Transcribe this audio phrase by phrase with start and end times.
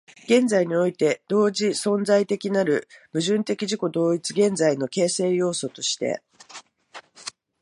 [0.25, 6.23] 現在において同時存在的なる矛盾的自己同一的現在の形成要素として、